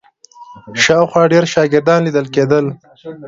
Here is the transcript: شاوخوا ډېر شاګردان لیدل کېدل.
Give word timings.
شاوخوا 0.83 1.23
ډېر 1.33 1.45
شاګردان 1.53 1.99
لیدل 2.03 2.25
کېدل. 2.35 2.65